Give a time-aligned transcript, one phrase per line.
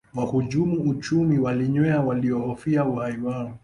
[0.15, 3.59] wahujumu uchumi walinywea walihofia uhai wao